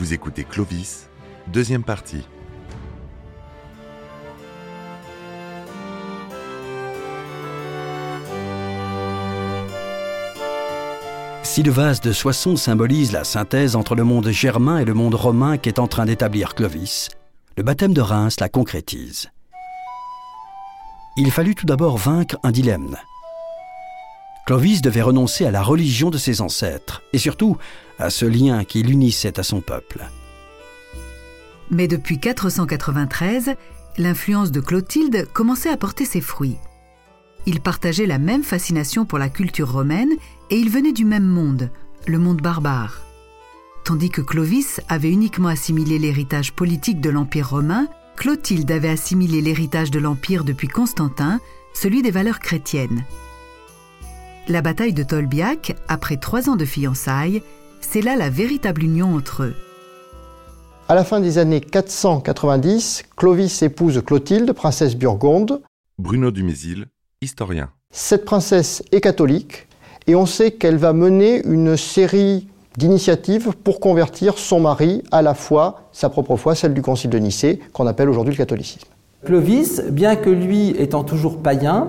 [0.00, 1.10] Vous écoutez Clovis,
[1.48, 2.24] deuxième partie.
[11.42, 15.14] Si le vase de Soissons symbolise la synthèse entre le monde germain et le monde
[15.14, 17.10] romain qu'est en train d'établir Clovis,
[17.58, 19.28] le baptême de Reims la concrétise.
[21.18, 22.96] Il fallut tout d'abord vaincre un dilemme.
[24.50, 27.56] Clovis devait renoncer à la religion de ses ancêtres et surtout
[28.00, 30.04] à ce lien qui l'unissait à son peuple.
[31.70, 33.54] Mais depuis 493,
[33.96, 36.56] l'influence de Clotilde commençait à porter ses fruits.
[37.46, 40.10] Il partageait la même fascination pour la culture romaine
[40.50, 41.70] et il venait du même monde,
[42.08, 43.02] le monde barbare.
[43.84, 49.92] Tandis que Clovis avait uniquement assimilé l'héritage politique de l'Empire romain, Clotilde avait assimilé l'héritage
[49.92, 51.38] de l'Empire depuis Constantin,
[51.72, 53.04] celui des valeurs chrétiennes.
[54.50, 57.40] La bataille de Tolbiac, après trois ans de fiançailles,
[57.80, 59.54] c'est là la véritable union entre eux.
[60.88, 65.62] À la fin des années 490, Clovis épouse Clotilde, princesse burgonde.
[66.00, 66.86] Bruno Dumézil,
[67.22, 67.70] historien.
[67.92, 69.68] Cette princesse est catholique
[70.08, 75.34] et on sait qu'elle va mener une série d'initiatives pour convertir son mari à la
[75.34, 78.88] foi, sa propre foi, celle du Concile de Nicée, qu'on appelle aujourd'hui le catholicisme.
[79.24, 81.88] Clovis, bien que lui étant toujours païen,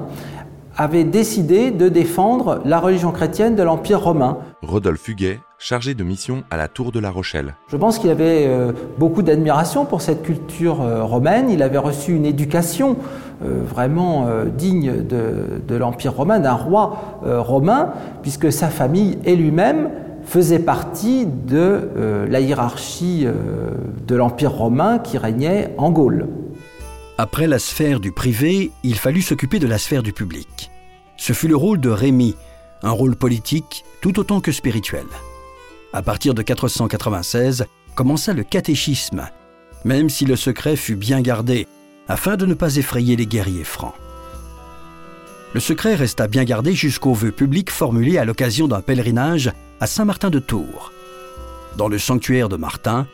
[0.82, 4.40] avait décidé de défendre la religion chrétienne de l'Empire romain.
[4.64, 7.54] Rodolphe Huguet, chargé de mission à la Tour de la Rochelle.
[7.68, 11.52] Je pense qu'il avait euh, beaucoup d'admiration pour cette culture euh, romaine.
[11.52, 12.98] Il avait reçu une éducation
[13.46, 19.90] euh, vraiment digne de, de l'Empire romain, d'un roi romain, puisque sa famille et lui-même
[20.23, 21.90] faisaient partie de
[22.30, 23.28] la hiérarchie
[24.08, 26.28] de l'Empire romain qui régnait en Gaule.
[27.18, 30.70] Après la sphère du privé, il fallut s'occuper de la sphère du public.
[31.17, 32.36] Ce fut le rôle de Rémi,
[32.84, 35.06] un rôle politique tout autant que spirituel.
[35.94, 39.30] À partir de 496, commença le catéchisme,
[39.86, 41.67] même si le secret fut bien gardé,
[42.08, 43.94] afin de ne pas effrayer les guerriers francs.
[45.54, 50.30] Le secret resta bien gardé jusqu'au vœu public formulé à l'occasion d'un pèlerinage à Saint-Martin
[50.30, 50.93] de Tours.
[51.78, 53.05] Dans le sanctuaire de Martin,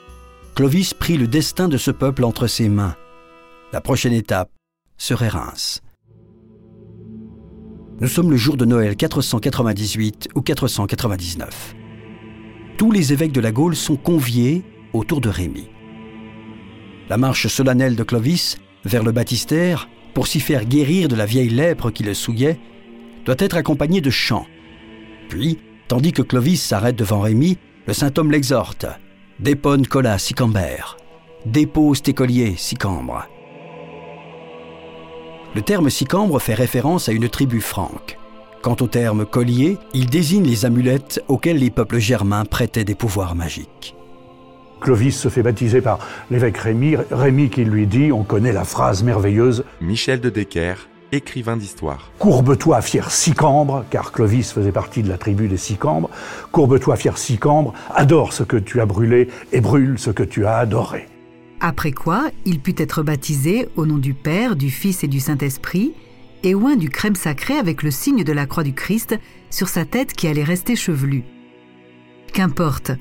[0.56, 2.96] Clovis prit le destin de ce peuple entre ses mains
[3.74, 4.50] la prochaine étape
[4.97, 5.81] serait Reims.
[8.00, 11.75] Nous sommes le jour de Noël 498 ou 499.
[12.78, 14.62] Tous les évêques de la Gaule sont conviés
[14.94, 15.68] autour de Rémy.
[17.09, 21.50] La marche solennelle de Clovis vers le baptistère, pour s'y faire guérir de la vieille
[21.50, 22.59] lèpre qui le souillait,
[23.25, 24.46] doit être accompagnée de chants.
[25.28, 28.85] Puis, tandis que Clovis s'arrête devant Rémy, le saint homme l'exhorte
[29.40, 30.97] Dépone cola sicambère,
[31.47, 33.28] dépose tes colliers sicambre.
[35.57, 38.19] Le terme sicambre fait référence à une tribu franque.
[38.62, 43.34] Quant au terme collier, il désigne les amulettes auxquelles les peuples germains prêtaient des pouvoirs
[43.34, 43.96] magiques.
[44.81, 45.97] Clovis se fait baptiser par
[46.29, 50.75] l'évêque Rémy, Rémy qui lui dit, on connaît la phrase merveilleuse Michel de Decker,
[51.12, 52.12] écrivain d'histoire.
[52.19, 56.12] Courbe-toi, fier Sicambre, car Clovis faisait partie de la tribu des Sicambres.
[56.51, 60.57] Courbe-toi, fier Sicambre, adore ce que tu as brûlé et brûle ce que tu as
[60.57, 61.07] adoré.
[61.59, 65.94] Après quoi, il put être baptisé au nom du Père, du Fils et du Saint-Esprit,
[66.44, 69.18] et oint du crème sacré avec le signe de la croix du Christ
[69.50, 71.23] sur sa tête qui allait rester chevelue.
[72.31, 72.91] Qu'importe,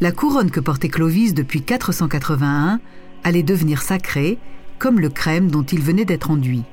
[0.00, 2.80] la couronne que portait Clovis depuis 481
[3.22, 4.38] allait devenir sacrée,
[4.78, 6.64] comme le crème dont il venait d'être enduit.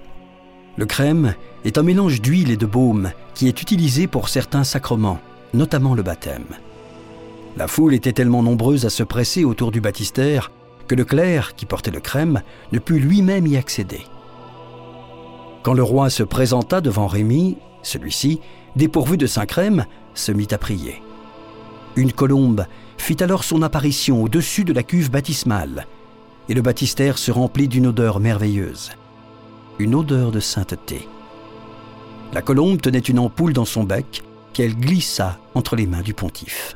[0.75, 5.19] Le crème est un mélange d'huile et de baume qui est utilisé pour certains sacrements,
[5.53, 6.47] notamment le baptême.
[7.55, 10.51] La foule était tellement nombreuse à se presser autour du baptistère
[10.91, 12.41] que le clerc, qui portait le crème,
[12.73, 14.01] ne put lui-même y accéder.
[15.63, 18.41] Quand le roi se présenta devant Rémy, celui-ci,
[18.75, 19.85] dépourvu de saint crème,
[20.15, 21.01] se mit à prier.
[21.95, 22.65] Une colombe
[22.97, 25.87] fit alors son apparition au-dessus de la cuve baptismale,
[26.49, 28.91] et le baptistère se remplit d'une odeur merveilleuse,
[29.79, 31.07] une odeur de sainteté.
[32.33, 36.75] La colombe tenait une ampoule dans son bec qu'elle glissa entre les mains du pontife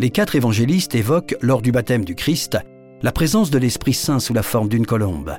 [0.00, 2.56] les quatre évangélistes évoquent, lors du baptême du Christ,
[3.02, 5.36] la présence de l'Esprit Saint sous la forme d'une colombe.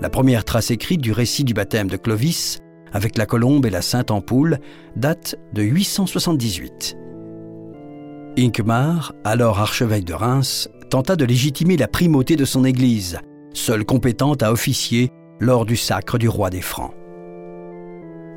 [0.00, 2.58] La première trace écrite du récit du baptême de Clovis,
[2.92, 4.58] avec la colombe et la sainte ampoule,
[4.96, 6.96] date de 878.
[8.36, 13.20] Hincmar, alors archevêque de Reims, tenta de légitimer la primauté de son Église,
[13.54, 16.94] seule compétente à officier lors du sacre du roi des Francs.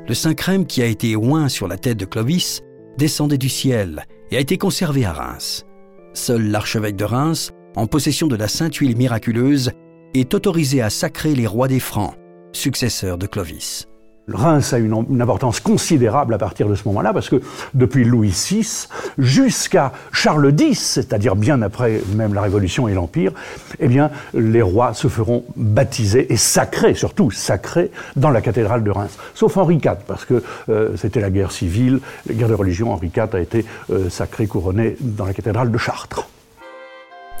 [0.06, 2.60] Le saint crème qui a été oint sur la tête de Clovis
[2.96, 5.66] descendait du ciel et a été conservé à Reims.
[6.14, 9.72] Seul l'archevêque de Reims, en possession de la sainte huile miraculeuse,
[10.14, 12.14] est autorisé à sacrer les rois des Francs,
[12.52, 13.88] successeurs de Clovis.
[14.28, 17.40] Reims a une, importance considérable à partir de ce moment-là, parce que
[17.74, 18.86] depuis Louis VI
[19.18, 23.32] jusqu'à Charles X, c'est-à-dire bien après même la Révolution et l'Empire,
[23.80, 28.90] eh bien, les rois se feront baptiser et sacrer, surtout sacrer, dans la cathédrale de
[28.90, 29.16] Reims.
[29.34, 32.92] Sauf Henri IV, parce que euh, c'était la guerre civile, la guerre de religion.
[32.92, 36.28] Henri IV a été euh, sacré, couronné dans la cathédrale de Chartres.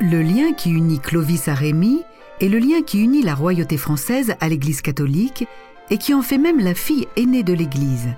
[0.00, 2.02] Le lien qui unit Clovis à Rémy
[2.40, 5.46] est le lien qui unit la royauté française à l'Église catholique
[5.92, 8.08] et qui en fait même la fille aînée de l'Église.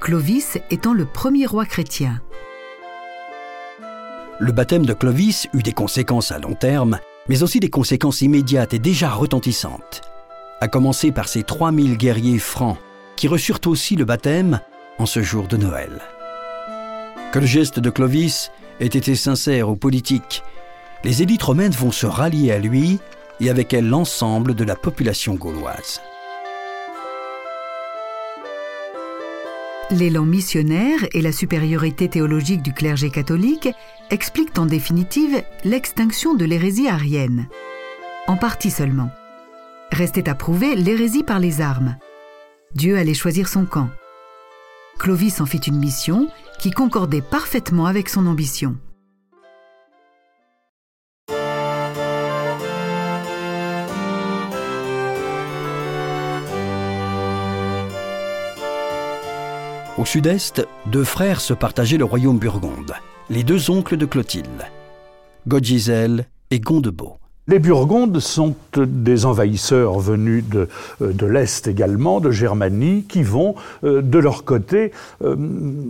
[0.00, 2.22] Clovis étant le premier roi chrétien.
[4.38, 6.98] Le baptême de Clovis eut des conséquences à long terme,
[7.28, 10.00] mais aussi des conséquences immédiates et déjà retentissantes.
[10.62, 12.78] À commencer par ces 3000 guerriers francs
[13.16, 14.60] qui reçurent aussi le baptême
[14.98, 16.00] en ce jour de Noël.
[17.30, 18.50] Que le geste de Clovis
[18.80, 20.42] ait été sincère ou politique,
[21.04, 23.00] les élites romaines vont se rallier à lui
[23.40, 26.00] et avec elles l'ensemble de la population gauloise.
[29.92, 33.68] L'élan missionnaire et la supériorité théologique du clergé catholique
[34.10, 37.46] expliquent en définitive l'extinction de l'hérésie arienne.
[38.26, 39.10] En partie seulement.
[39.92, 41.96] Restait à prouver l'hérésie par les armes.
[42.74, 43.88] Dieu allait choisir son camp.
[44.98, 46.28] Clovis en fit une mission
[46.58, 48.76] qui concordait parfaitement avec son ambition.
[60.06, 62.94] Sud-est, deux frères se partageaient le royaume burgonde,
[63.28, 64.64] les deux oncles de Clotilde,
[65.46, 67.18] Godgisel et Gondebaud.
[67.48, 70.68] Les Burgondes sont des envahisseurs venus de,
[71.00, 73.54] euh, de l'Est également, de Germanie, qui vont
[73.84, 74.90] euh, de leur côté
[75.22, 75.36] euh,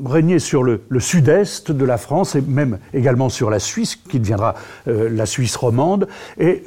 [0.05, 4.21] régner sur le, le sud-est de la France et même également sur la Suisse, qui
[4.21, 4.55] deviendra
[4.87, 6.09] la Suisse romande,
[6.39, 6.63] et,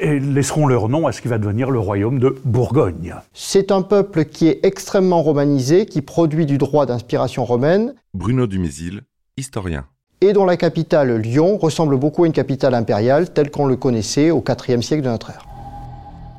[0.00, 3.14] et laisseront leur nom à ce qui va devenir le royaume de Bourgogne.
[3.32, 7.94] C'est un peuple qui est extrêmement romanisé, qui produit du droit d'inspiration romaine.
[8.14, 9.02] Bruno Dumézil,
[9.36, 9.86] historien
[10.20, 14.30] et dont la capitale, Lyon, ressemble beaucoup à une capitale impériale telle qu'on le connaissait
[14.30, 15.46] au IVe siècle de notre ère.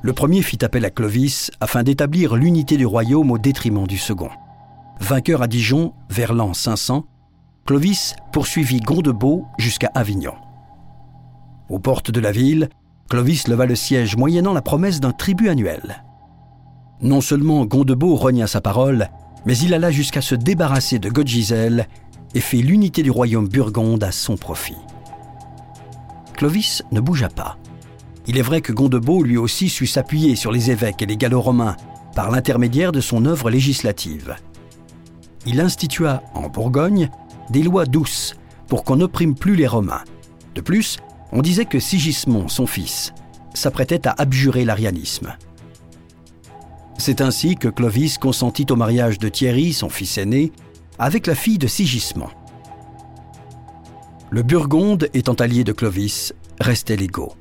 [0.02, 4.30] Le premier fit appel à Clovis afin d'établir l'unité du royaume au détriment du second.
[5.00, 7.06] Vainqueur à Dijon vers l'an 500,
[7.66, 10.34] Clovis poursuivit Gondebaud jusqu'à Avignon.
[11.70, 12.70] Aux portes de la ville,
[13.10, 16.04] Clovis leva le siège moyennant la promesse d'un tribut annuel.
[17.02, 19.10] Non seulement Gondebaud rogna sa parole,
[19.46, 21.88] mais il alla jusqu'à se débarrasser de Godgisel
[22.36, 24.78] et fait l'unité du royaume burgonde à son profit.
[26.34, 27.58] Clovis ne bougea pas.
[28.28, 31.76] Il est vrai que Gondebaud lui aussi sut s'appuyer sur les évêques et les gallo-romains
[32.16, 34.36] par l'intermédiaire de son œuvre législative.
[35.46, 37.10] Il institua en Bourgogne
[37.50, 38.36] des lois douces
[38.68, 40.04] pour qu'on n'opprime plus les Romains.
[40.56, 40.98] De plus,
[41.32, 43.14] on disait que Sigismond, son fils,
[43.54, 45.36] s'apprêtait à abjurer l'arianisme.
[46.98, 50.52] C'est ainsi que Clovis consentit au mariage de Thierry, son fils aîné,
[51.00, 52.30] avec la fille de Sigismond.
[54.30, 57.36] Le Burgonde étant allié de Clovis, restait les Goths.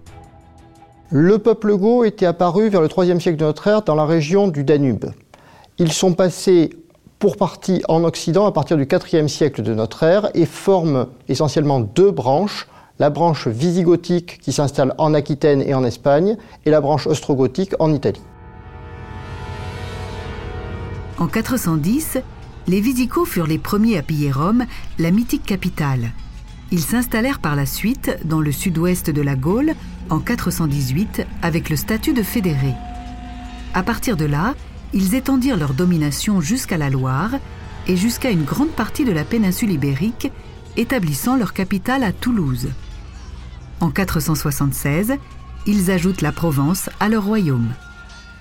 [1.10, 4.48] Le peuple goth était apparu vers le IIIe siècle de notre ère dans la région
[4.48, 5.06] du Danube.
[5.78, 6.70] Ils sont passés
[7.18, 11.80] pour partie en Occident à partir du IVe siècle de notre ère et forment essentiellement
[11.80, 12.68] deux branches,
[12.98, 17.92] la branche visigothique qui s'installe en Aquitaine et en Espagne et la branche ostrogothique en
[17.92, 18.22] Italie.
[21.18, 22.18] En 410,
[22.68, 24.66] les Visigoths furent les premiers à piller Rome,
[24.98, 26.12] la mythique capitale.
[26.70, 29.72] Ils s'installèrent par la suite dans le sud-ouest de la Gaule
[30.10, 32.74] en 418 avec le statut de fédérés.
[33.72, 34.54] À partir de là,
[34.92, 37.30] ils étendirent leur domination jusqu'à la Loire
[37.86, 40.30] et jusqu'à une grande partie de la péninsule ibérique,
[40.76, 42.68] établissant leur capitale à Toulouse.
[43.80, 45.14] En 476,
[45.66, 47.72] ils ajoutent la Provence à leur royaume.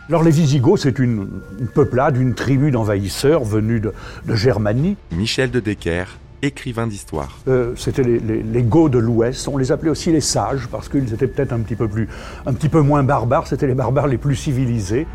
[0.10, 1.28] Alors les Visigoths, c'est une,
[1.60, 3.94] une, peuplade, une tribu d'envahisseurs venus de,
[4.26, 4.96] de, Germanie.
[5.12, 6.06] Michel de Decker,
[6.42, 7.38] écrivain d'histoire.
[7.50, 9.50] Euh, C'était les, les, les, Goths de l'Ouest.
[9.50, 12.08] On les appelait aussi les sages parce qu'ils étaient peut-être un petit peu plus,
[12.46, 13.48] un petit peu moins barbares.
[13.48, 15.06] C'était les barbares les plus civilisés.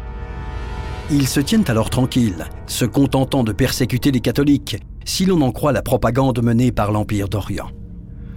[1.11, 5.73] Ils se tiennent alors tranquilles, se contentant de persécuter les catholiques, si l'on en croit
[5.73, 7.71] la propagande menée par l'Empire d'Orient.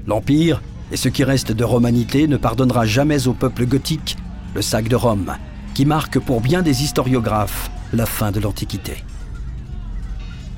[0.08, 4.16] L'Empire, et ce qui reste de romanité, ne pardonnera jamais au peuple gothique
[4.56, 5.36] le sac de Rome,
[5.76, 9.04] qui marque pour bien des historiographes la fin de l'Antiquité.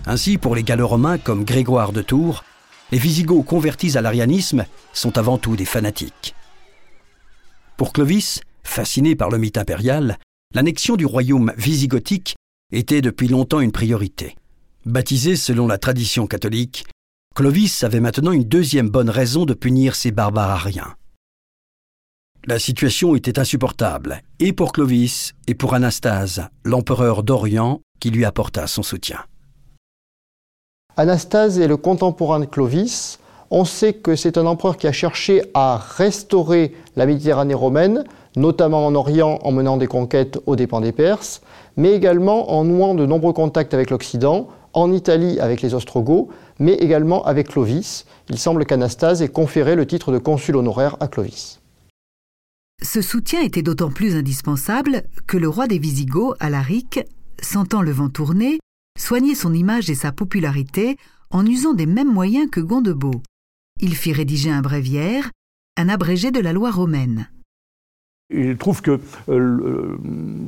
[0.06, 2.44] Ainsi, pour les Gallo-Romains comme Grégoire de Tours,
[2.92, 6.36] les Visigoths convertis à l'arianisme sont avant tout des fanatiques.
[7.78, 10.20] Pour Clovis, fasciné par le mythe impérial,
[10.54, 12.36] l'annexion du royaume visigothique
[12.72, 14.36] était depuis longtemps une priorité.
[14.86, 16.86] Baptisé selon la tradition catholique,
[17.36, 20.96] Clovis avait maintenant une deuxième bonne raison de punir ces barbares ariens.
[22.50, 28.68] La situation était insupportable, et pour Clovis et pour Anastase, l'empereur d'Orient qui lui apporta
[28.68, 29.18] son soutien.
[30.96, 33.20] Anastase est le contemporain de Clovis.
[33.52, 38.06] On sait que c'est un empereur qui a cherché à restaurer la Méditerranée romaine,
[38.38, 41.42] notamment en Orient en menant des conquêtes aux dépens des Perses,
[41.76, 46.76] mais également en nouant de nombreux contacts avec l'Occident, en Italie avec les Ostrogoths, mais
[46.76, 48.06] également avec Clovis.
[48.30, 51.60] Il semble qu'Anastase ait conféré le titre de consul honoraire à Clovis.
[52.84, 57.00] Ce soutien était d'autant plus indispensable que le roi des Visigoths, Alaric,
[57.42, 58.60] sentant le vent tourner,
[58.98, 60.98] soignait son image et sa popularité
[61.30, 63.22] en usant des mêmes moyens que Gondebaud.
[63.80, 65.32] Il fit rédiger un bréviaire,
[65.76, 67.30] un abrégé de la loi romaine.
[68.30, 69.98] Il trouve que euh,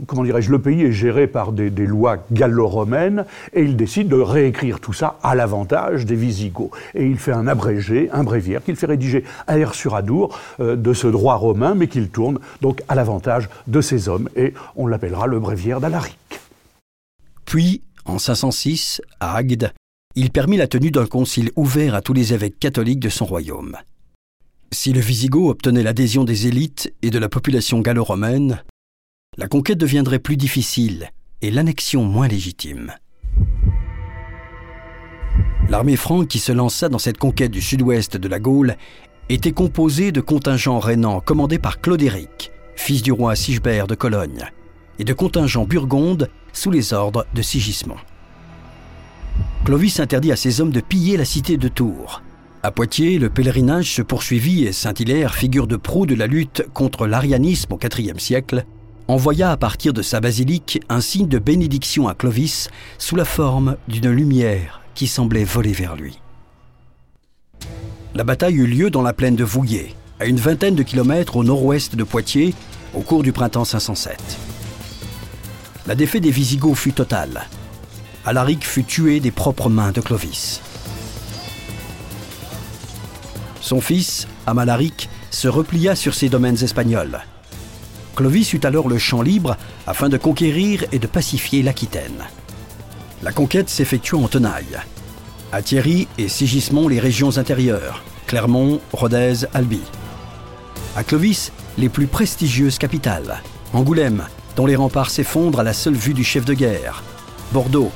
[0.06, 4.82] comment dirais-je, le pays est géré par des, lois gallo-romaines et il décide de réécrire
[4.82, 6.72] tout ça à l'avantage des Visigoths.
[6.94, 10.76] Et il fait un abrégé, un bréviaire qu'il fait rédiger à Air sur Adour euh,
[10.76, 14.28] de ce droit romain, mais qu'il tourne donc à l'avantage de ces hommes.
[14.36, 16.18] Et on l'appellera le bréviaire d'Alaric.
[17.46, 19.72] Puis, en 506, à Agde,
[20.16, 23.78] il permit la tenue d'un concile ouvert à tous les évêques catholiques de son royaume.
[24.72, 28.64] Si le Visigoth obtenait l'adhésion des élites et de la population gallo-romaine,
[29.38, 31.10] la conquête deviendrait plus difficile
[31.42, 32.94] et l'annexion moins légitime.
[35.70, 38.76] L'armée franque qui se lança dans cette conquête du sud-ouest de la Gaule
[39.30, 44.46] était composée de contingents rhénans commandés par Clodéric, fils du roi Sigebert de Cologne,
[45.00, 47.98] et de contingents burgondes sous les ordres de Sigismond.
[49.66, 52.22] Clovis interdit à ses hommes de piller la cité de Tours,
[52.62, 57.08] à Poitiers, le pèlerinage se poursuivit et Saint-Hilaire, figure de proue de la lutte contre
[57.08, 58.66] l'arianisme au IVe siècle,
[59.08, 63.78] envoya à partir de sa basilique un signe de bénédiction à Clovis sous la forme
[63.88, 66.20] d'une lumière qui semblait voler vers lui.
[68.14, 71.44] La bataille eut lieu dans la plaine de Vouillé, à une vingtaine de kilomètres au
[71.46, 72.54] nord-ouest de Poitiers,
[72.94, 74.18] au cours du printemps 507.
[75.88, 77.48] La défaite des Visigoths fut totale.
[78.26, 80.62] Alaric fut tué des propres mains de Clovis.
[83.62, 87.20] Son fils, Amalaric, se replia sur ses domaines espagnols.
[88.16, 92.26] Clovis eut alors le champ libre afin de conquérir et de pacifier l'Aquitaine.
[93.24, 94.80] La conquête s'effectua en tenaille.
[95.52, 99.82] À Thierry et Sigismond les régions intérieures, Clermont, Rodez, Albi.
[100.96, 103.42] À Clovis, les plus prestigieuses capitales,
[103.74, 104.26] Angoulême,
[104.56, 107.04] dont les remparts s'effondrent à la seule vue du chef de guerre,
[107.52, 107.92] Bordeaux,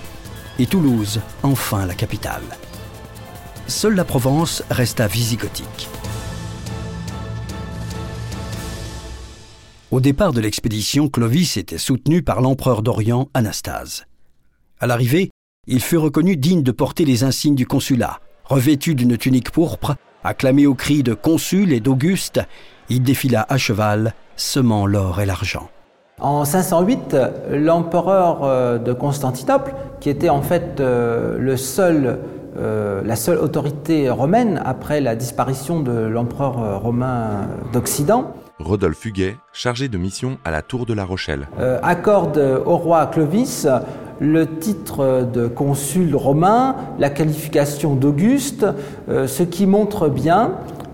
[0.60, 2.44] et Toulouse, enfin la capitale
[3.68, 5.90] seule la Provence resta visigothique.
[9.92, 14.06] Au départ de l'expédition, Clovis était soutenu par l'empereur d'Orient Anastase.
[14.80, 15.30] À l'arrivée,
[15.68, 18.20] il fut reconnu digne de porter les insignes du consulat.
[18.46, 22.42] Revêtu d'une tunique pourpre, acclamé au cri de consul et d'Auguste,
[22.90, 25.70] il défila à cheval, semant l'or et l'argent.
[26.20, 27.16] En 508,
[27.52, 32.20] l'empereur euh, de Constantinople, qui était en fait euh, le seul
[32.56, 38.34] euh, la seule autorité romaine après la disparition de l'empereur euh, romain d'Occident.
[38.60, 41.48] Rodolphe Huguet, chargé de mission à la Tour de la Rochelle.
[41.60, 43.68] Euh, accorde au roi Clovis
[44.20, 48.68] le titre de consul romain, la qualification d'Auguste,
[49.10, 50.52] ce qui montre bien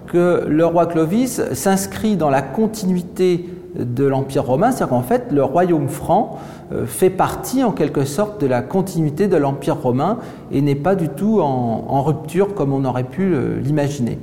[0.07, 3.45] que le roi Clovis s'inscrit dans la continuité
[3.79, 6.39] de l'Empire romain, c'est-à-dire qu'en fait le royaume franc
[6.71, 10.19] euh, fait partie en quelque sorte de la continuité de l'Empire romain
[10.51, 14.17] et n'est pas du tout en, rupture comme on aurait pu euh, l'imaginer.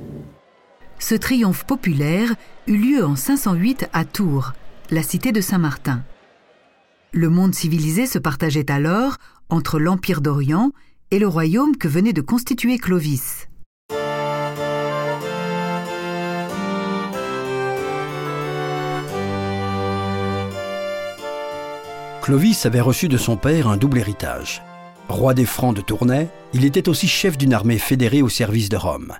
[0.99, 2.35] Ce triomphe populaire
[2.67, 4.53] eut lieu en 508 à Tours,
[4.91, 6.03] la cité de Saint-Martin.
[7.13, 9.17] Le monde civilisé se partageait alors
[9.51, 10.71] entre l'Empire d'Orient
[11.11, 13.49] et le royaume que venait de constituer Clovis.
[22.27, 24.61] Clovis avait reçu de son père un double héritage.
[25.09, 28.77] Roi des Francs de Tournai, il était aussi chef d'une armée fédérée au service de
[28.77, 29.13] Rome.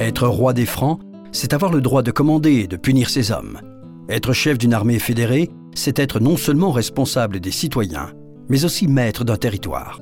[0.00, 0.98] Être roi des Francs,
[1.30, 3.60] c'est avoir le droit de commander et de punir ses hommes.
[4.08, 8.10] Être chef d'une armée fédérée, c'est être non seulement responsable des citoyens,
[8.48, 10.00] mais aussi maître d'un territoire.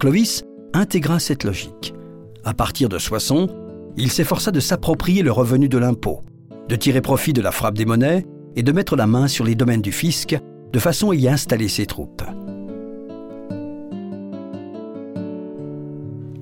[0.00, 1.92] Clovis intégra cette logique.
[2.42, 3.48] À partir de Soissons,
[3.98, 6.22] il s'efforça de s'approprier le revenu de l'impôt,
[6.70, 8.24] de tirer profit de la frappe des monnaies
[8.56, 10.36] et de mettre la main sur les domaines du fisc
[10.72, 12.22] de façon à y installer ses troupes.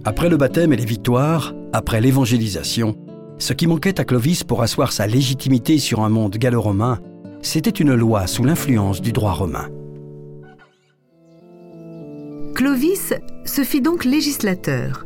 [0.05, 2.97] Après le baptême et les victoires, après l'évangélisation,
[3.39, 7.01] ce qui manquait à Clovis pour asseoir sa légitimité sur un monde gallo-romain,
[7.43, 9.69] c'était une loi sous l'influence du droit romain.
[12.55, 15.05] Clovis se fit donc législateur.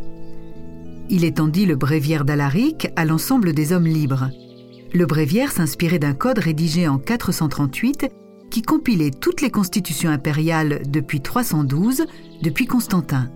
[1.11, 4.31] Il étendit le bréviaire d'Alaric à l'ensemble des hommes libres.
[4.93, 8.09] Le bréviaire s'inspirait d'un code rédigé en 438
[8.51, 12.07] qui compilait toutes les constitutions impériales depuis 312,
[12.43, 13.31] depuis Constantin.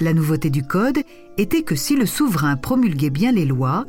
[0.00, 0.98] La nouveauté du Code
[1.38, 3.86] était que si le souverain promulguait bien les lois,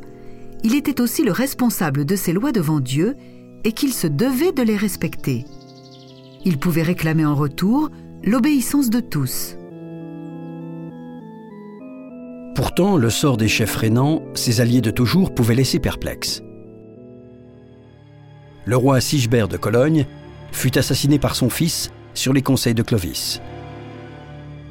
[0.64, 3.16] il était aussi le responsable de ces lois devant Dieu
[3.64, 5.44] et qu'il se devait de les respecter.
[6.44, 7.90] Il pouvait réclamer en retour
[8.24, 9.56] l'obéissance de tous.
[12.54, 16.42] Pourtant, le sort des chefs rénants, ses alliés de toujours, pouvait laisser perplexe.
[18.66, 20.06] Le roi Sigebert de Cologne
[20.50, 23.40] fut assassiné par son fils sur les conseils de Clovis.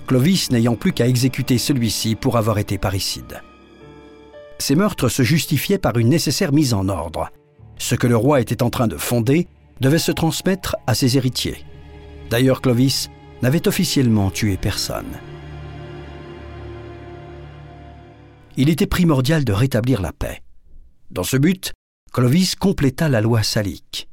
[0.05, 3.41] Clovis n'ayant plus qu'à exécuter celui-ci pour avoir été parricide.
[4.59, 7.29] Ces meurtres se justifiaient par une nécessaire mise en ordre.
[7.77, 9.47] Ce que le roi était en train de fonder
[9.79, 11.65] devait se transmettre à ses héritiers.
[12.29, 13.09] D'ailleurs, Clovis
[13.41, 15.19] n'avait officiellement tué personne.
[18.57, 20.41] Il était primordial de rétablir la paix.
[21.11, 21.73] Dans ce but,
[22.15, 24.07] Clovis compléta la loi salique.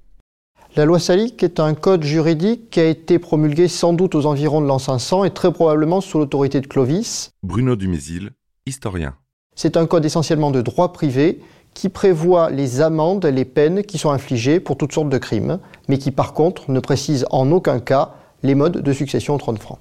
[0.75, 4.61] La loi salique est un code juridique qui a été promulgué sans doute aux environs
[4.61, 7.30] de l'an 500 et très probablement sous l'autorité de Clovis.
[7.44, 8.32] Bruno Dumézil,
[8.66, 9.14] historien.
[9.54, 11.42] C'est un code essentiellement de droit privé
[11.75, 15.99] qui prévoit les amendes, les peines qui sont infligées pour toutes sortes de crimes, mais
[15.99, 19.78] qui par contre ne précise en aucun cas les modes de succession au trône franc.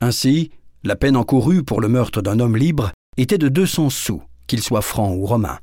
[0.00, 0.50] Ainsi,
[0.82, 4.82] la peine encourue pour le meurtre d'un homme libre était de 200 sous, qu'il soit
[4.82, 5.58] franc ou romain.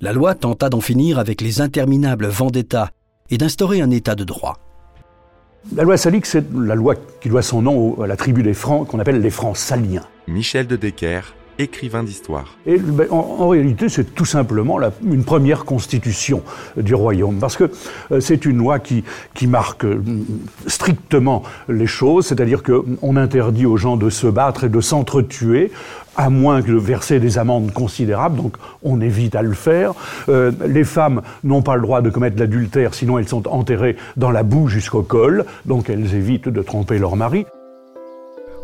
[0.00, 2.90] La loi tenta d'en finir avec les interminables vendettas
[3.30, 4.58] et d'instaurer un état de droit.
[5.76, 8.88] La loi salique, c'est la loi qui doit son nom à la tribu des Francs,
[8.88, 10.04] qu'on appelle les Francs saliens.
[10.26, 11.20] Michel de Decker,
[11.58, 12.56] écrivain d'histoire.
[12.66, 16.42] Ben, en, réalité, c'est tout simplement une première constitution
[16.76, 17.70] du royaume, parce que
[18.10, 19.04] euh, c'est une loi qui,
[19.34, 20.02] qui marque euh,
[20.66, 25.70] strictement les choses, c'est-à-dire qu'on interdit aux gens de se battre et de s'entretuer,
[26.16, 29.92] à moins que de verser des amendes considérables, donc on évite à le faire.
[30.28, 34.30] Euh, les femmes n'ont pas le droit de commettre l'adultère, sinon elles sont enterrées dans
[34.30, 37.46] la boue jusqu'au col, donc elles évitent de tromper leur mari.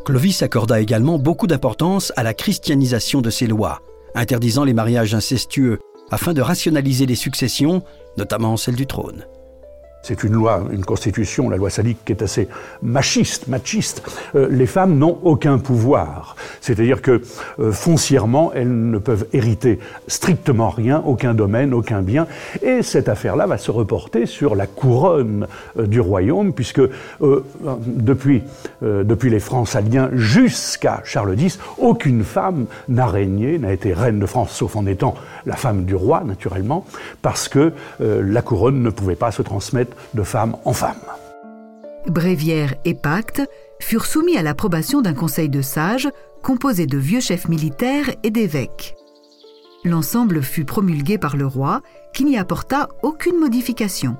[0.09, 3.83] Clovis accorda également beaucoup d'importance à la christianisation de ses lois,
[4.14, 7.83] interdisant les mariages incestueux afin de rationaliser les successions,
[8.16, 9.27] notamment celle du trône.
[10.09, 12.49] C'est une loi, une constitution, la loi salique, qui est assez
[12.81, 14.03] machiste, machiste.
[14.35, 16.35] Euh, les femmes n'ont aucun pouvoir.
[16.62, 17.21] C'est-à-dire que
[17.59, 22.27] euh, foncièrement, elles ne peuvent hériter strictement rien, aucun domaine, aucun bien.
[22.62, 25.47] Et cette affaire-là va se reporter sur la couronne
[25.79, 26.81] euh, du royaume, puisque
[27.21, 28.42] depuis,
[28.81, 34.27] depuis les Francs saliens jusqu'à Charles X, aucune femme n'a régné, n'a été reine de
[34.27, 36.87] France, sauf en étant la femme du roi, naturellement,
[37.21, 40.95] parce que la couronne ne pouvait pas se transmettre de femme en femme.
[42.07, 43.43] Bréviaire et pacte
[43.81, 46.09] furent soumis à l'approbation d'un conseil de sages
[46.43, 48.95] composé de vieux chefs militaires et d'évêques.
[49.85, 51.83] L'ensemble fut promulgué par le roi,
[52.13, 54.17] qui n'y apporta aucune modification.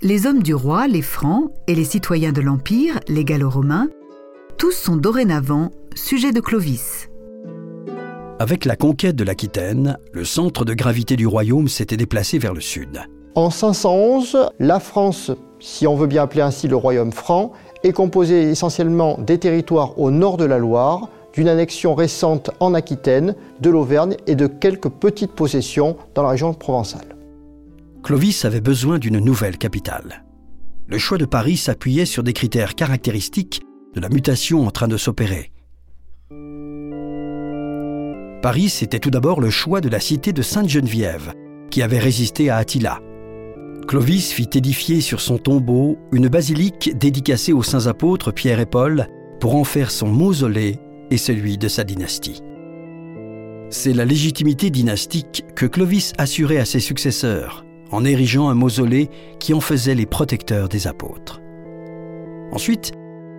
[0.00, 3.88] Les hommes du roi, les Francs, et les citoyens de l'Empire, les Gallo-Romains,
[4.56, 7.07] tous sont dorénavant sujets de Clovis.
[8.40, 12.60] Avec la conquête de l'Aquitaine, le centre de gravité du royaume s'était déplacé vers le
[12.60, 13.02] sud.
[13.34, 18.42] En 511, la France, si on veut bien appeler ainsi le royaume franc, est composée
[18.42, 24.16] essentiellement des territoires au nord de la Loire, d'une annexion récente en Aquitaine, de l'Auvergne
[24.28, 27.16] et de quelques petites possessions dans la région provençale.
[28.04, 30.24] Clovis avait besoin d'une nouvelle capitale.
[30.86, 33.62] Le choix de Paris s'appuyait sur des critères caractéristiques
[33.94, 35.50] de la mutation en train de s'opérer.
[38.42, 41.32] Paris, c'était tout d'abord le choix de la cité de Sainte-Geneviève,
[41.70, 43.00] qui avait résisté à Attila.
[43.88, 49.08] Clovis fit édifier sur son tombeau une basilique dédicacée aux saints apôtres Pierre et Paul
[49.40, 50.78] pour en faire son mausolée
[51.10, 52.42] et celui de sa dynastie.
[53.70, 59.08] C'est la légitimité dynastique que Clovis assurait à ses successeurs en érigeant un mausolée
[59.40, 61.40] qui en faisait les protecteurs des apôtres.
[62.52, 62.92] Ensuite,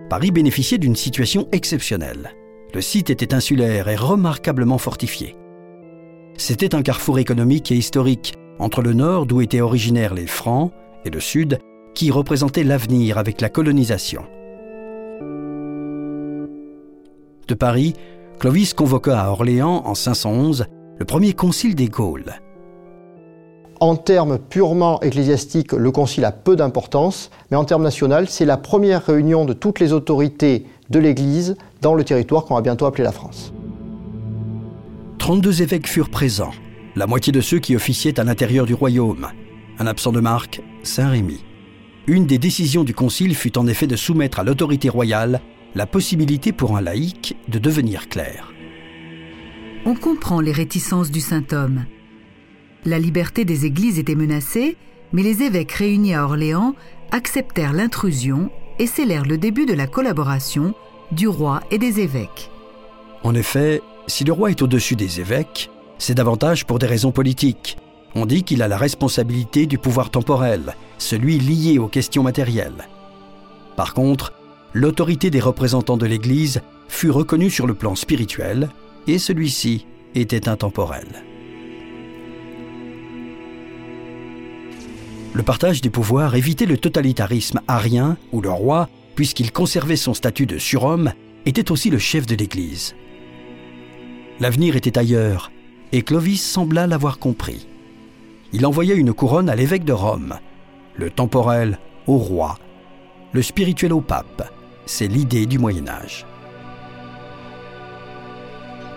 [0.08, 2.34] Paris bénéficiait d'une situation exceptionnelle.
[2.72, 5.36] Le site était insulaire et remarquablement fortifié.
[6.36, 10.70] C'était un carrefour économique et historique entre le nord d'où étaient originaires les Francs
[11.04, 11.58] et le sud
[11.94, 14.22] qui représentait l'avenir avec la colonisation.
[17.48, 17.94] De Paris,
[18.38, 20.66] Clovis convoqua à Orléans en 511
[20.98, 22.34] le premier concile des Gaules.
[23.80, 28.58] En termes purement ecclésiastiques, le concile a peu d'importance, mais en termes national, c'est la
[28.58, 33.04] première réunion de toutes les autorités de l'Église dans le territoire qu'on va bientôt appeler
[33.04, 33.52] la France.
[35.18, 36.52] 32 évêques furent présents,
[36.96, 39.28] la moitié de ceux qui officiaient à l'intérieur du royaume.
[39.78, 41.44] Un absent de marque, Saint-Rémy.
[42.06, 45.40] Une des décisions du concile fut en effet de soumettre à l'autorité royale
[45.74, 48.52] la possibilité pour un laïc de devenir clerc.
[49.86, 51.84] On comprend les réticences du saint homme.
[52.84, 54.76] La liberté des églises était menacée,
[55.12, 56.74] mais les évêques réunis à Orléans
[57.12, 60.74] acceptèrent l'intrusion et scellèrent le début de la collaboration
[61.12, 62.50] du roi et des évêques.
[63.22, 67.76] En effet, si le roi est au-dessus des évêques, c'est davantage pour des raisons politiques.
[68.14, 72.88] On dit qu'il a la responsabilité du pouvoir temporel, celui lié aux questions matérielles.
[73.76, 74.32] Par contre,
[74.72, 78.70] l'autorité des représentants de l'Église fut reconnue sur le plan spirituel,
[79.06, 81.06] et celui-ci était intemporel.
[85.32, 90.46] Le partage des pouvoirs évitait le totalitarisme arien où le roi, puisqu'il conservait son statut
[90.46, 91.12] de surhomme,
[91.46, 92.96] était aussi le chef de l'Église.
[94.40, 95.52] L'avenir était ailleurs,
[95.92, 97.68] et Clovis sembla l'avoir compris.
[98.52, 100.38] Il envoya une couronne à l'évêque de Rome,
[100.96, 102.58] le temporel au roi,
[103.32, 104.50] le spirituel au pape.
[104.86, 106.26] C'est l'idée du Moyen Âge.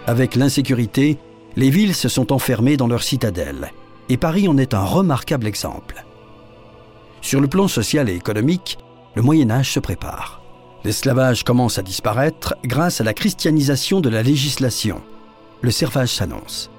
[0.07, 1.19] Avec l'insécurité,
[1.55, 3.71] les villes se sont enfermées dans leurs citadelles,
[4.09, 6.03] et Paris en est un remarquable exemple.
[7.23, 8.77] Sur le plan social et économique,
[9.15, 10.41] le Moyen Âge se prépare.
[10.83, 15.01] L'esclavage commence à disparaître grâce à la christianisation de la législation.
[15.61, 16.69] Le servage s'annonce.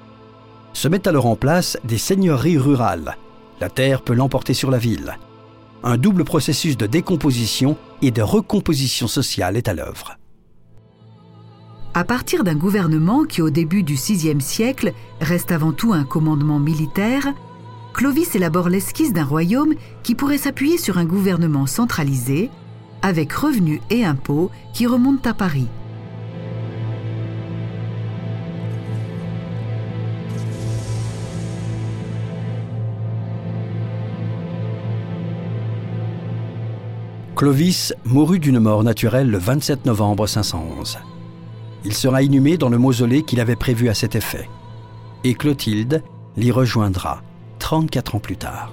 [0.73, 3.17] Se mettent alors en place des seigneuries rurales.
[3.59, 5.17] La terre peut l'emporter sur la ville.
[5.83, 10.15] Un double processus de décomposition et de recomposition sociale est à l'œuvre.
[11.95, 16.59] À partir d'un gouvernement qui, au début du VIe siècle, reste avant tout un commandement
[16.59, 17.33] militaire,
[17.95, 22.49] Clovis élabore l'esquisse d'un royaume qui pourrait s'appuyer sur un gouvernement centralisé,
[23.01, 25.67] avec revenus et impôts qui remontent à Paris.
[37.37, 40.97] Clovis mourut d'une mort naturelle le 27 novembre 511.
[41.85, 44.49] Il sera inhumé dans le mausolée qu'il avait prévu à cet effet.
[45.23, 46.03] Et Clotilde
[46.35, 47.21] l'y rejoindra
[47.65, 48.71] 34 ans plus tard.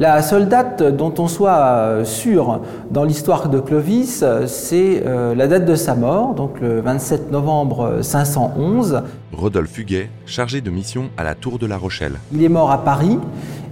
[0.00, 2.60] La seule date dont on soit sûr
[2.90, 8.00] dans l'histoire de Clovis, c'est euh, la date de sa mort, donc le 27 novembre
[8.02, 9.04] 511.
[9.32, 12.14] Rodolphe Huguet, chargé de mission à la Tour de la Rochelle.
[12.32, 13.20] Il est mort à Paris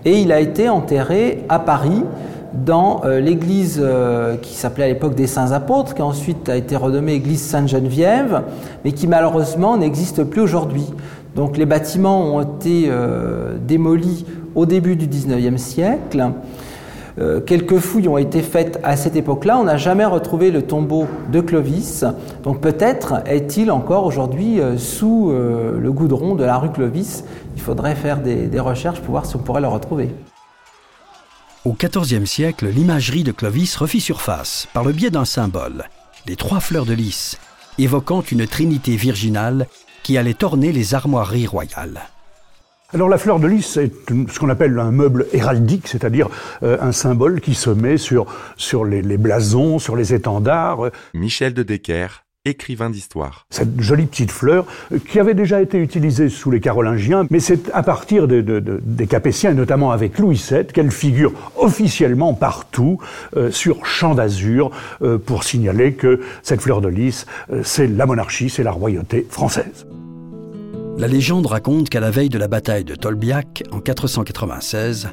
[0.05, 2.05] et il a été enterré à Paris
[2.55, 6.77] dans euh, l'église euh, qui s'appelait à l'époque des Saints Apôtres, qui ensuite a été
[6.77, 8.43] renommée église Sainte-Geneviève,
[8.85, 10.87] mais qui malheureusement n'existe plus aujourd'hui.
[11.35, 12.89] Donc les bâtiments ont été
[13.67, 16.31] démolis au début du XIXe siècle.
[17.21, 19.59] Euh, quelques fouilles ont été faites à cette époque-là.
[19.59, 22.05] On n'a jamais retrouvé le tombeau de Clovis.
[22.43, 27.25] Donc peut-être est-il encore aujourd'hui euh, sous euh, le goudron de la rue Clovis.
[27.55, 30.09] Il faudrait faire des, recherches pour voir si on pourrait le retrouver.
[31.65, 35.85] Au XIVe siècle, l'imagerie de Clovis refit surface par le biais d'un symbole,
[36.27, 37.39] les trois fleurs de lys,
[37.79, 39.67] évoquant une trinité virginale
[40.03, 42.03] qui allait orner les armoiries royales.
[42.93, 43.91] Alors la fleur de lys est
[44.31, 46.29] ce qu'on appelle un meuble héraldique, c'est-à-dire
[46.63, 48.27] euh, un symbole qui se met sur,
[48.59, 50.91] sur les, les, blasons, sur les étendards.
[51.15, 53.47] Michel de Decker, écrivain d'histoire.
[53.51, 57.71] Cette jolie petite fleur euh, qui avait déjà été utilisée sous les Carolingiens, mais c'est
[57.73, 62.35] à partir de, de, de, des Capétiens, et notamment avec Louis VII, qu'elle figure officiellement
[62.35, 62.99] partout
[63.37, 64.71] euh, sur champ d'azur
[65.03, 69.27] euh, pour signaler que cette fleur de lys, euh, c'est la monarchie, c'est la royauté
[69.29, 69.87] française.
[70.97, 75.09] La légende raconte qu'à la veille de la bataille de Tolbiac en 496,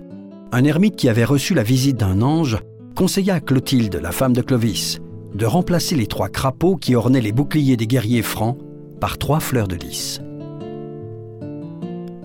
[0.51, 2.57] un ermite qui avait reçu la visite d'un ange
[2.95, 4.99] conseilla à Clotilde, la femme de Clovis,
[5.33, 8.57] de remplacer les trois crapauds qui ornaient les boucliers des guerriers francs
[8.99, 10.21] par trois fleurs de lys.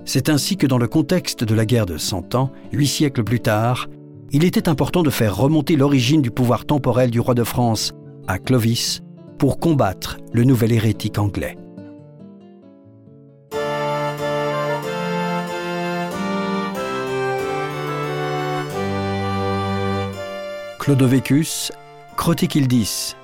[0.05, 3.41] C'est ainsi que dans le contexte de la guerre de Cent Ans, huit siècles plus
[3.41, 3.89] tard,
[4.33, 7.93] il était important de faire remonter l'origine du pouvoir temporel du roi de France
[8.29, 9.01] à Clovis
[9.39, 11.57] pour combattre le nouvel hérétique anglais.
[22.17, 23.15] Crotechildis,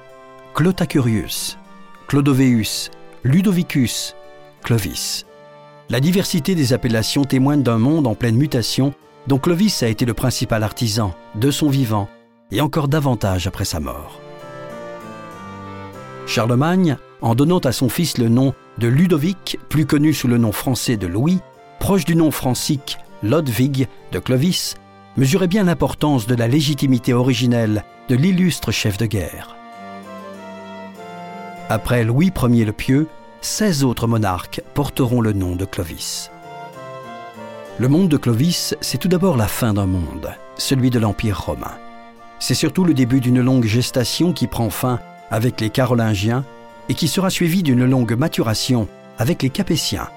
[0.55, 1.59] Clotacurius,
[2.07, 2.91] Clodoveus,
[3.25, 4.15] Ludovicus,
[4.63, 5.25] Clovis.
[5.89, 8.95] La diversité des appellations témoigne d'un monde en pleine mutation
[9.27, 12.09] dont Clovis a été le principal artisan de son vivant
[12.53, 14.21] et encore davantage après sa mort.
[16.27, 20.53] Charlemagne, en donnant à son fils le nom de Ludovic, plus connu sous le nom
[20.53, 21.41] français de Louis,
[21.81, 24.77] proche du nom francique Lodwig de Clovis,
[25.17, 29.57] mesurait bien l'importance de la légitimité originelle de l'illustre chef de guerre.
[31.71, 33.09] Après Louis Ier le Pieux,
[33.41, 36.31] 16 autres monarques porteront le nom de Clovis.
[37.79, 41.73] Le monde de Clovis, c'est tout d'abord la fin d'un monde, celui de l'Empire romain.
[42.39, 46.45] C'est surtout le début d'une longue gestation qui prend fin avec les Carolingiens
[46.91, 50.11] et qui sera suivie d'une longue maturation avec les Capétiens,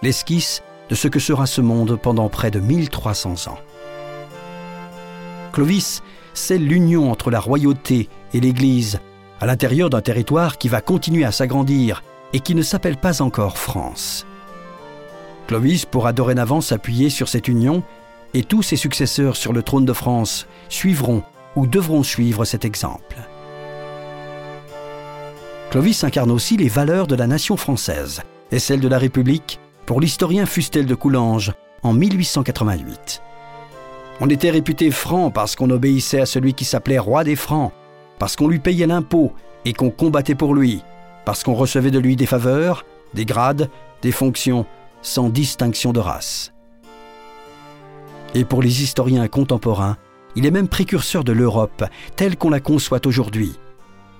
[0.00, 3.58] l'esquisse de ce que sera ce monde pendant près de 1300 ans.
[5.52, 6.02] Clovis
[6.34, 9.00] scelle l'union entre la royauté et l'Église
[9.40, 13.58] à l'intérieur d'un territoire qui va continuer à s'agrandir et qui ne s'appelle pas encore
[13.58, 14.26] France.
[15.48, 17.82] Clovis pourra dorénavant s'appuyer sur cette union
[18.34, 21.22] et tous ses successeurs sur le trône de France suivront
[21.56, 23.16] ou devront suivre cet exemple.
[25.70, 30.00] Clovis incarne aussi les valeurs de la nation française et celles de la République pour
[30.00, 33.22] l'historien Fustel de Coulanges en 1888.
[34.24, 37.72] On était réputé franc parce qu'on obéissait à celui qui s'appelait roi des Francs,
[38.20, 39.32] parce qu'on lui payait l'impôt
[39.64, 40.80] et qu'on combattait pour lui,
[41.24, 43.68] parce qu'on recevait de lui des faveurs, des grades,
[44.00, 44.64] des fonctions,
[45.02, 46.52] sans distinction de race.
[48.36, 49.96] Et pour les historiens contemporains,
[50.36, 51.82] il est même précurseur de l'Europe
[52.14, 53.58] telle qu'on la conçoit aujourd'hui.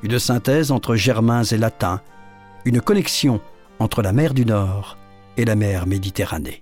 [0.03, 2.01] Une synthèse entre germains et latins,
[2.65, 3.41] une connexion
[3.79, 4.99] entre la mer du Nord
[5.37, 6.62] et la mer Méditerranée.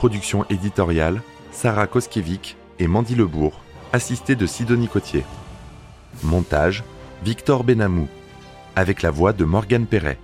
[0.00, 1.20] Production éditoriale
[1.52, 3.60] Sarah Koskiewicz et Mandy Lebourg,
[3.92, 5.26] assistée de Sidonie Cotier.
[6.22, 6.84] Montage
[7.22, 8.08] Victor Benamou,
[8.76, 10.16] avec la voix de Morgane Perret.